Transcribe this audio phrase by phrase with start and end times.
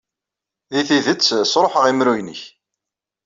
[0.71, 2.41] Deg tidet, sṛuḥeɣ imru-nnek.